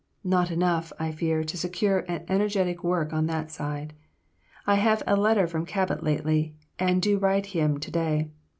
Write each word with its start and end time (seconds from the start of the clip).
Not 0.23 0.49
enough, 0.49 0.91
I 0.97 1.11
fear, 1.11 1.43
to 1.43 1.55
secure 1.57 1.99
an 2.07 2.25
energetic 2.27 2.83
work 2.83 3.13
on 3.13 3.27
that 3.27 3.51
side. 3.51 3.93
I 4.65 4.73
have 4.73 5.03
a 5.05 5.15
letter 5.15 5.45
from 5.45 5.63
Cabot 5.63 6.01
lately 6.03 6.55
and 6.79 6.99
do 7.03 7.19
write 7.19 7.45
him 7.53 7.79
to 7.79 7.91
day. 7.91 8.31